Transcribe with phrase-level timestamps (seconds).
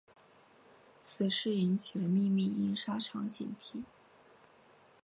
[0.95, 3.83] 此事引起了秘密印刷厂警惕。